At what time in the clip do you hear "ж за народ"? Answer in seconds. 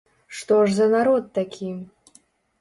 0.67-1.29